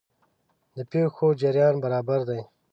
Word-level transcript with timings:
د 0.75 0.77
پېښو 0.91 1.27
جریان 1.41 1.75
برابر 1.83 2.19
دی. 2.29 2.41